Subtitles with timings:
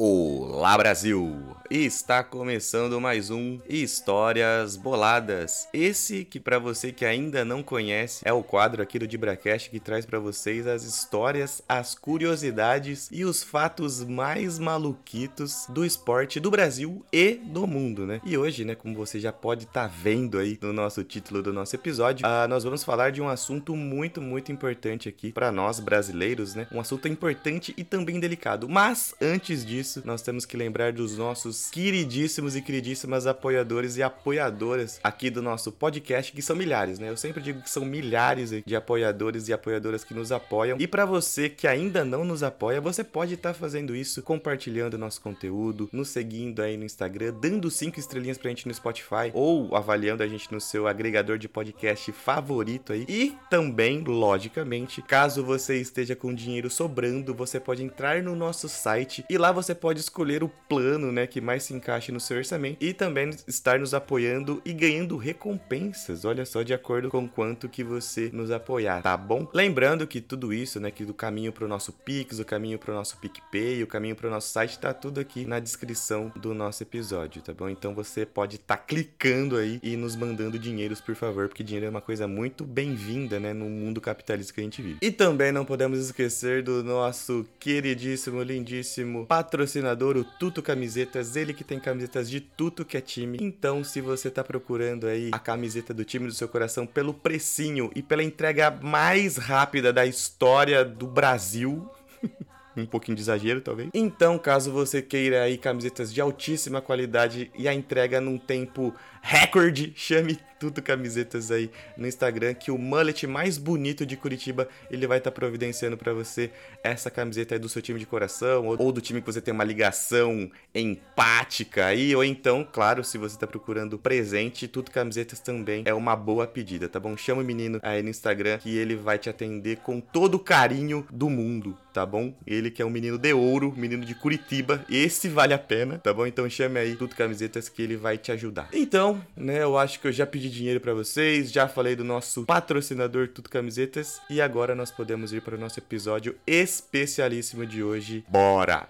[0.00, 1.47] Olá Brasil!
[1.70, 5.68] Está começando mais um Histórias Boladas.
[5.70, 9.78] Esse que para você que ainda não conhece é o quadro aqui do Dibracast que
[9.78, 16.50] traz para vocês as histórias, as curiosidades e os fatos mais maluquitos do esporte do
[16.50, 18.22] Brasil e do mundo, né?
[18.24, 21.52] E hoje, né, como você já pode estar tá vendo aí no nosso título do
[21.52, 25.80] nosso episódio, uh, nós vamos falar de um assunto muito, muito importante aqui para nós
[25.80, 26.66] brasileiros, né?
[26.72, 28.66] Um assunto importante e também delicado.
[28.70, 35.00] Mas antes disso, nós temos que lembrar dos nossos queridíssimos e queridíssimas apoiadores e apoiadoras
[35.02, 37.10] aqui do nosso podcast, que são milhares, né?
[37.10, 40.78] Eu sempre digo que são milhares de apoiadores e apoiadoras que nos apoiam.
[40.80, 44.98] E para você que ainda não nos apoia, você pode estar tá fazendo isso compartilhando
[44.98, 49.74] nosso conteúdo, nos seguindo aí no Instagram, dando cinco estrelinhas pra gente no Spotify ou
[49.74, 53.04] avaliando a gente no seu agregador de podcast favorito aí.
[53.08, 59.24] E também, logicamente, caso você esteja com dinheiro sobrando, você pode entrar no nosso site
[59.28, 62.76] e lá você pode escolher o plano, né, que mais se encaixe no seu orçamento
[62.78, 67.82] e também estar nos apoiando e ganhando recompensas, olha só, de acordo com quanto que
[67.82, 69.48] você nos apoiar, tá bom?
[69.54, 73.16] Lembrando que tudo isso, né, que do caminho pro nosso Pix, o caminho pro nosso
[73.16, 77.54] PicPay, o caminho pro nosso site, tá tudo aqui na descrição do nosso episódio, tá
[77.54, 77.70] bom?
[77.70, 81.86] Então você pode estar tá clicando aí e nos mandando dinheiros, por favor, porque dinheiro
[81.86, 84.98] é uma coisa muito bem-vinda, né, no mundo capitalista que a gente vive.
[85.00, 91.64] E também não podemos esquecer do nosso queridíssimo, lindíssimo patrocinador, o Tuto Camisetas ele que
[91.64, 93.38] tem camisetas de tudo que é time.
[93.40, 97.90] Então, se você tá procurando aí a camiseta do time do seu coração pelo precinho
[97.94, 101.88] e pela entrega mais rápida da história do Brasil,
[102.76, 103.90] um pouquinho de exagero, talvez.
[103.94, 109.92] Então, caso você queira aí camisetas de altíssima qualidade e a entrega num tempo recorde,
[109.96, 115.18] chame tudo camisetas aí no Instagram que o mullet mais bonito de Curitiba, ele vai
[115.18, 116.50] estar tá providenciando para você
[116.82, 119.64] essa camiseta aí do seu time de coração ou, do time que você tem uma
[119.64, 125.94] ligação empática aí, ou então, claro, se você tá procurando presente, tudo camisetas também é
[125.94, 127.16] uma boa pedida, tá bom?
[127.16, 131.06] Chama o menino aí no Instagram que ele vai te atender com todo o carinho
[131.10, 132.34] do mundo, tá bom?
[132.46, 136.12] Ele que é um menino de ouro, menino de Curitiba, esse vale a pena, tá
[136.12, 136.26] bom?
[136.26, 138.68] Então chame aí tudo camisetas que ele vai te ajudar.
[138.72, 142.44] Então, né, eu acho que eu já pedi dinheiro para vocês, já falei do nosso
[142.44, 148.24] patrocinador Tudo Camisetas e agora nós podemos ir para o nosso episódio especialíssimo de hoje.
[148.28, 148.88] Bora!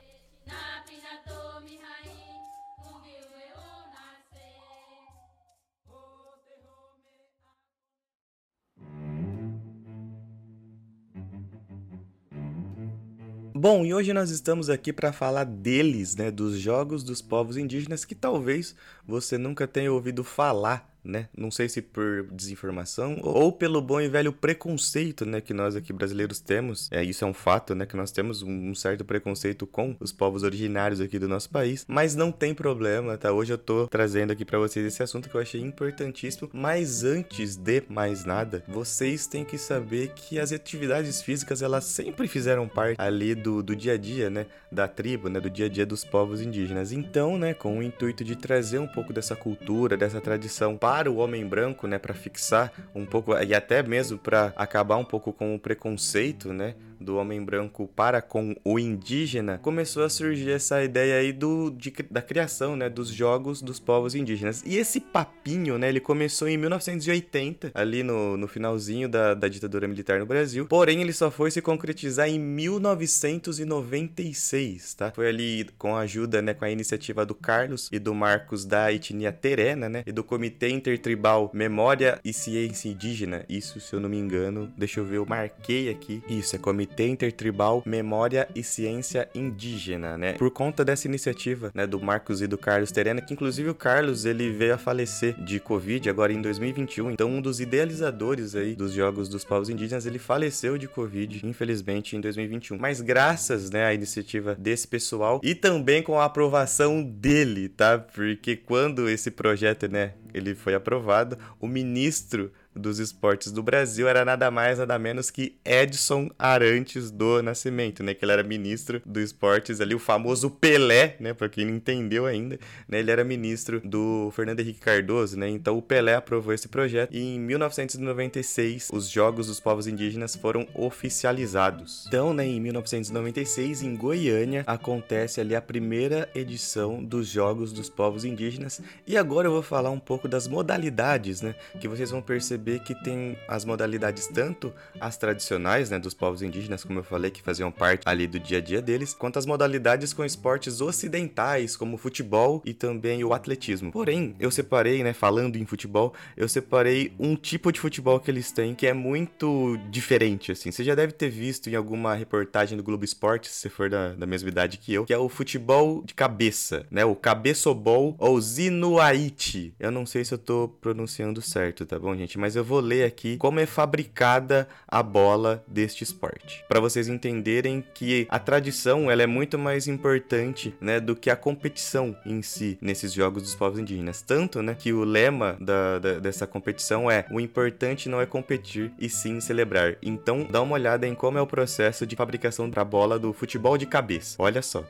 [13.60, 18.04] Bom, e hoje nós estamos aqui para falar deles, né, dos jogos dos povos indígenas
[18.04, 18.72] que talvez
[19.04, 21.28] você nunca tenha ouvido falar né?
[21.36, 25.92] Não sei se por desinformação ou pelo bom e velho preconceito, né, que nós aqui
[25.92, 26.88] brasileiros temos.
[26.92, 30.42] É, isso é um fato, né, que nós temos um certo preconceito com os povos
[30.42, 33.32] originários aqui do nosso país, mas não tem problema, tá?
[33.32, 37.56] Hoje eu tô trazendo aqui para vocês esse assunto que eu achei importantíssimo, mas antes
[37.56, 43.00] de mais nada, vocês têm que saber que as atividades físicas, elas sempre fizeram parte
[43.00, 46.04] ali do, do dia a dia, né, da tribo, né, do dia a dia dos
[46.04, 46.92] povos indígenas.
[46.92, 51.12] Então, né, com o intuito de trazer um pouco dessa cultura, dessa tradição para para
[51.12, 55.32] o homem branco, né, para fixar um pouco e até mesmo para acabar um pouco
[55.32, 60.82] com o preconceito, né, do homem branco para com o indígena, começou a surgir essa
[60.82, 64.62] ideia aí do, de, da criação, né, dos jogos dos povos indígenas.
[64.64, 69.88] E esse papinho, né, ele começou em 1980, ali no, no finalzinho da, da ditadura
[69.88, 75.12] militar no Brasil, porém ele só foi se concretizar em 1996, tá?
[75.12, 78.92] Foi ali com a ajuda, né, com a iniciativa do Carlos e do Marcos da
[78.92, 84.08] etnia Terena, né, e do Comitê Intertribal Memória e Ciência Indígena, isso se eu não
[84.08, 88.62] me engano, deixa eu ver, eu marquei aqui, isso, é Comitê Comitê Intertribal Memória e
[88.62, 90.32] Ciência Indígena, né?
[90.32, 94.25] Por conta dessa iniciativa, né, do Marcos e do Carlos Terena, que inclusive o Carlos,
[94.25, 97.12] ele veio a falecer de Covid agora em 2021.
[97.12, 102.17] Então, um dos idealizadores aí dos Jogos dos Povos Indígenas, ele faleceu de Covid, infelizmente,
[102.17, 102.79] em 2021.
[102.79, 107.99] Mas graças, né, à iniciativa desse pessoal e também com a aprovação dele, tá?
[107.99, 114.25] Porque quando esse projeto, né, ele foi aprovado, o ministro dos esportes do Brasil era
[114.25, 118.14] nada mais, nada menos que Edson Arantes do Nascimento, né?
[118.14, 121.34] Que ele era ministro do esportes ali, o famoso Pelé, né?
[121.34, 122.58] Pra quem não entendeu ainda,
[122.88, 123.00] né?
[123.00, 125.48] Ele era ministro do Fernando Henrique Cardoso, né?
[125.48, 130.66] Então o Pelé aprovou esse projeto e em 1996 os Jogos dos Povos Indígenas foram
[130.74, 132.04] oficializados.
[132.06, 138.24] Então, né, em 1996, em Goiânia, acontece ali a primeira edição dos Jogos dos Povos
[138.24, 138.81] Indígenas.
[139.06, 141.54] E agora eu vou falar um pouco das modalidades, né?
[141.81, 146.43] Que vocês vão perceber perceber que tem as modalidades tanto as tradicionais, né, dos povos
[146.43, 149.47] indígenas, como eu falei, que faziam parte ali do dia a dia deles, quanto as
[149.47, 153.91] modalidades com esportes ocidentais, como o futebol e também o atletismo.
[153.91, 158.53] Porém, eu separei, né, falando em futebol, eu separei um tipo de futebol que eles
[158.53, 160.70] têm que é muito diferente, assim.
[160.70, 164.12] Você já deve ter visto em alguma reportagem do Globo Esporte, se você for da,
[164.12, 168.41] da mesma idade que eu, que é o futebol de cabeça, né, o cabeçobol ou
[168.41, 169.75] zinuaiti.
[169.79, 172.38] Eu não sei se eu tô pronunciando certo, tá bom, gente?
[172.38, 177.84] Mas eu vou ler aqui como é fabricada a bola deste esporte, para vocês entenderem
[177.94, 182.78] que a tradição ela é muito mais importante, né, do que a competição em si
[182.81, 184.22] nesses jogos dos povos indígenas.
[184.22, 188.93] Tanto, né, que o lema da, da, dessa competição é: o importante não é competir
[188.99, 189.96] e sim celebrar.
[190.02, 193.78] Então, dá uma olhada em como é o processo de fabricação da bola do futebol
[193.78, 194.37] de cabeça.
[194.38, 194.84] Olha só.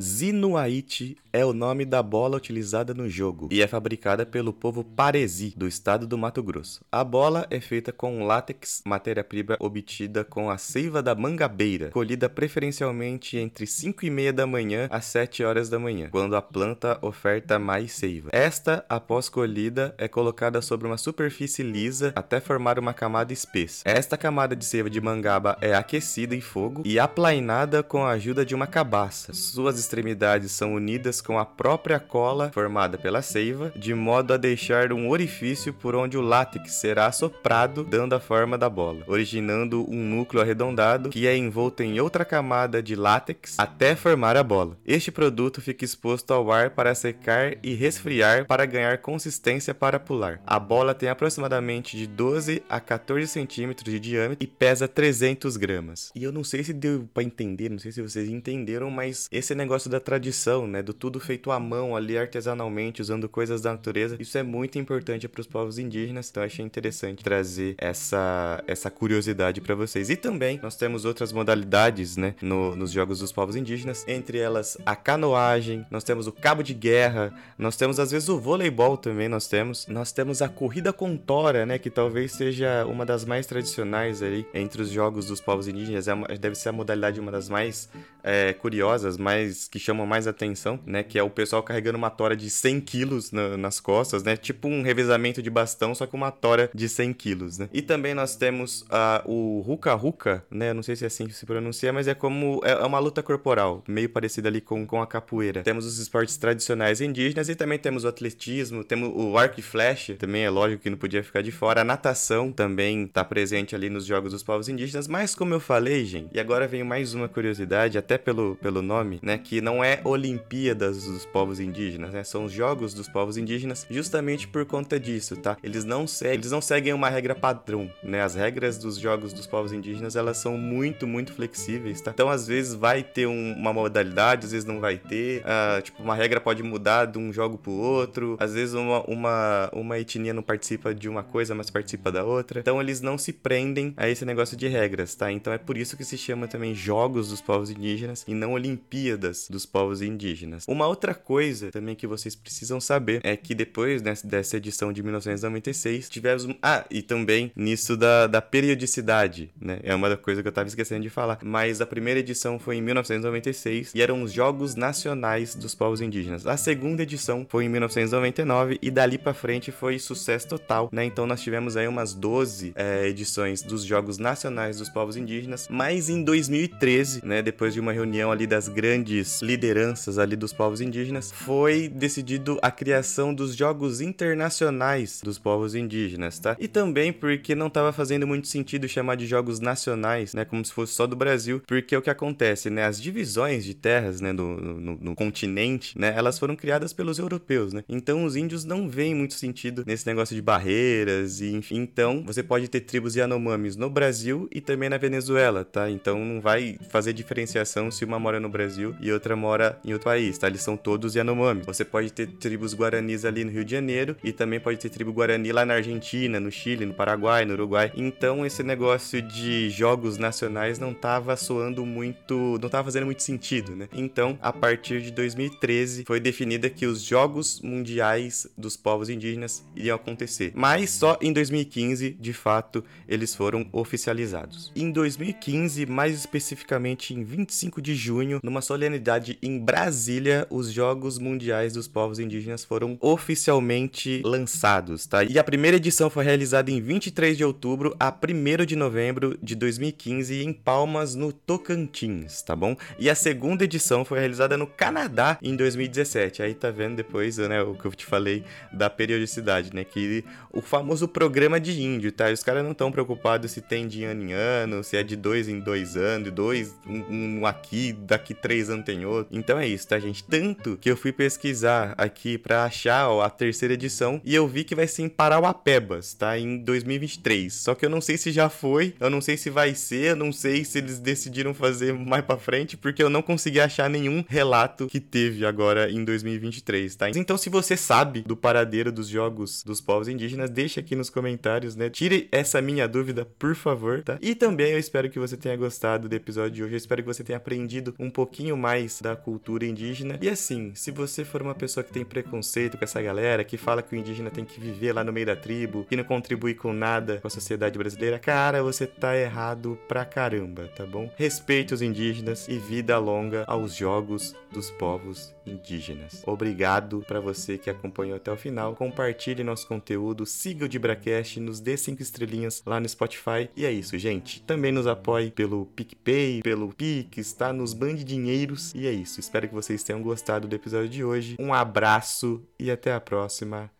[0.00, 5.54] Zinuaite é o nome da bola utilizada no jogo e é fabricada pelo povo Paresi,
[5.56, 6.80] do estado do Mato Grosso.
[6.90, 13.36] A bola é feita com látex, matéria-prima obtida com a seiva da mangabeira, colhida preferencialmente
[13.36, 17.58] entre 5 e meia da manhã às 7 horas da manhã, quando a planta oferta
[17.58, 18.30] mais seiva.
[18.32, 23.82] Esta, após colhida, é colocada sobre uma superfície lisa até formar uma camada espessa.
[23.84, 28.44] Esta camada de seiva de mangaba é aquecida em fogo e aplainada com a ajuda
[28.44, 29.32] de uma cabaça.
[29.32, 34.92] Suas extremidades são unidas com a própria cola formada pela seiva, de modo a deixar
[34.92, 40.02] um orifício por onde o látex será soprado, dando a forma da bola, originando um
[40.04, 44.76] núcleo arredondado que é envolto em outra camada de látex até formar a bola.
[44.86, 50.40] Este produto fica exposto ao ar para secar e resfriar para ganhar consistência para pular.
[50.46, 56.10] A bola tem aproximadamente de 12 a 14 centímetros de diâmetro e pesa 300 gramas.
[56.14, 59.54] E eu não sei se deu para entender, não sei se vocês entenderam, mas esse
[59.54, 60.82] negócio negócio da tradição, né?
[60.82, 64.16] Do tudo feito à mão ali artesanalmente, usando coisas da natureza.
[64.20, 69.62] Isso é muito importante para os povos indígenas, então achei interessante trazer essa, essa curiosidade
[69.62, 70.10] para vocês.
[70.10, 72.34] E também nós temos outras modalidades, né?
[72.42, 76.74] No, nos jogos dos povos indígenas, entre elas a canoagem, nós temos o cabo de
[76.74, 79.86] guerra, nós temos às vezes o voleibol também, nós temos.
[79.86, 81.78] Nós temos a corrida com tora, né?
[81.78, 86.08] Que talvez seja uma das mais tradicionais ali entre os jogos dos povos indígenas.
[86.08, 87.88] É uma, deve ser a modalidade uma das mais
[88.22, 91.02] é, curiosas, mais que chamam mais atenção, né?
[91.02, 94.36] Que é o pessoal carregando uma tora de 100 quilos na, nas costas, né?
[94.36, 97.68] Tipo um revezamento de bastão, só que uma tora de 100 quilos, né?
[97.72, 100.72] E também nós temos uh, o Ruka Ruka, né?
[100.72, 102.60] Não sei se é assim que se pronuncia, mas é como...
[102.64, 105.62] É, é uma luta corporal, meio parecida ali com, com a capoeira.
[105.62, 110.14] Temos os esportes tradicionais indígenas e também temos o atletismo, temos o arco e flecha,
[110.14, 111.82] também é lógico que não podia ficar de fora.
[111.82, 116.04] A natação também está presente ali nos jogos dos povos indígenas, mas como eu falei,
[116.04, 119.38] gente, e agora vem mais uma curiosidade, até pelo, pelo nome, né?
[119.38, 122.24] Que que não é Olimpíadas dos povos indígenas, né?
[122.24, 125.58] São os jogos dos povos indígenas, justamente por conta disso, tá?
[125.62, 128.22] Eles não seguem, eles não seguem uma regra padrão, né?
[128.22, 132.12] As regras dos jogos dos povos indígenas, elas são muito, muito flexíveis, tá?
[132.14, 135.42] Então, às vezes vai ter um, uma modalidade, às vezes não vai ter.
[135.42, 138.38] Uh, tipo, uma regra pode mudar de um jogo pro outro.
[138.40, 142.60] Às vezes uma, uma, uma etnia não participa de uma coisa, mas participa da outra.
[142.60, 145.30] Então, eles não se prendem a esse negócio de regras, tá?
[145.30, 149.41] Então, é por isso que se chama também jogos dos povos indígenas e não Olimpíadas
[149.48, 150.64] dos povos indígenas.
[150.68, 155.02] Uma outra coisa também que vocês precisam saber é que depois né, dessa edição de
[155.02, 156.46] 1996 tivemos.
[156.62, 159.80] Ah, e também nisso da, da periodicidade, né?
[159.82, 161.38] É uma coisa que eu tava esquecendo de falar.
[161.42, 166.46] Mas a primeira edição foi em 1996 e eram os Jogos Nacionais dos Povos Indígenas.
[166.46, 171.04] A segunda edição foi em 1999 e dali para frente foi sucesso total, né?
[171.04, 176.08] Então nós tivemos aí umas 12 é, edições dos Jogos Nacionais dos Povos Indígenas, mas
[176.08, 177.42] em 2013, né?
[177.42, 182.70] Depois de uma reunião ali das grandes lideranças ali dos povos indígenas, foi decidido a
[182.70, 186.56] criação dos Jogos Internacionais dos povos indígenas, tá?
[186.58, 190.72] E também porque não estava fazendo muito sentido chamar de Jogos Nacionais, né, como se
[190.72, 194.56] fosse só do Brasil, porque o que acontece, né, as divisões de terras, né, no,
[194.56, 197.84] no, no continente, né, elas foram criadas pelos europeus, né?
[197.88, 202.42] Então os índios não veem muito sentido nesse negócio de barreiras e enfim, então você
[202.42, 205.88] pode ter tribos Yanomamis no Brasil e também na Venezuela, tá?
[205.88, 209.92] Então não vai fazer diferenciação se uma mora no Brasil e outra outra mora em
[209.92, 210.48] outro país, tá?
[210.48, 211.62] Eles são todos Yanomami.
[211.64, 215.12] Você pode ter tribos guaranis ali no Rio de Janeiro e também pode ter tribo
[215.12, 217.92] guarani lá na Argentina, no Chile, no Paraguai, no Uruguai.
[217.94, 223.76] Então esse negócio de jogos nacionais não tava soando muito, não tava fazendo muito sentido,
[223.76, 223.88] né?
[223.92, 229.94] Então, a partir de 2013 foi definida que os Jogos Mundiais dos Povos Indígenas iriam
[229.94, 230.52] acontecer.
[230.54, 234.72] Mas só em 2015, de fato, eles foram oficializados.
[234.74, 241.18] Em 2015, mais especificamente em 25 de junho, numa solenidade verdade, em Brasília, os Jogos
[241.18, 245.24] Mundiais dos Povos Indígenas foram oficialmente lançados, tá?
[245.24, 249.56] E a primeira edição foi realizada em 23 de outubro a 1 de novembro de
[249.56, 252.76] 2015 em Palmas, no Tocantins, tá bom?
[252.96, 256.40] E a segunda edição foi realizada no Canadá em 2017.
[256.40, 259.82] Aí tá vendo depois, né, o que eu te falei da periodicidade, né?
[259.82, 262.30] Que o famoso programa de índio, tá?
[262.30, 265.48] Os caras não estão preocupados se tem de ano em ano, se é de dois
[265.48, 269.36] em dois anos, dois, um, um aqui, daqui três anos tem outro.
[269.36, 270.24] Então é isso, tá, gente?
[270.24, 274.64] Tanto que eu fui pesquisar aqui para achar ó, a terceira edição e eu vi
[274.64, 276.38] que vai ser em Parauapebas, tá?
[276.38, 277.52] Em 2023.
[277.52, 280.16] Só que eu não sei se já foi, eu não sei se vai ser, eu
[280.16, 284.24] não sei se eles decidiram fazer mais para frente, porque eu não consegui achar nenhum
[284.28, 287.10] relato que teve agora em 2023, tá?
[287.10, 291.76] Então se você sabe do paradeiro dos jogos dos povos indígenas, deixa aqui nos comentários,
[291.76, 291.90] né?
[291.90, 294.18] Tire essa minha dúvida, por favor, tá?
[294.20, 297.08] E também eu espero que você tenha gostado do episódio de hoje, eu espero que
[297.08, 300.18] você tenha aprendido um pouquinho mais da cultura indígena.
[300.20, 303.82] E assim, se você for uma pessoa que tem preconceito com essa galera, que fala
[303.82, 306.72] que o indígena tem que viver lá no meio da tribo, que não contribui com
[306.72, 311.10] nada com a sociedade brasileira, cara, você tá errado pra caramba, tá bom?
[311.16, 316.22] Respeite os indígenas e vida longa aos jogos dos povos indígenas.
[316.26, 318.74] Obrigado para você que acompanhou até o final.
[318.74, 323.48] Compartilhe nosso conteúdo, siga o DibraCast, nos dê cinco estrelinhas lá no Spotify.
[323.56, 324.42] E é isso, gente.
[324.42, 327.52] Também nos apoie pelo PicPay, pelo Pix, tá?
[327.52, 328.71] Nos bande dinheiros.
[328.74, 329.20] E é isso.
[329.20, 331.36] Espero que vocês tenham gostado do episódio de hoje.
[331.38, 333.70] Um abraço e até a próxima.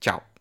[0.00, 0.33] Tchau.